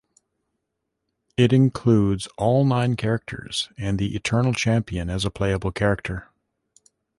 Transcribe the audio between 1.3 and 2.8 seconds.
It includes all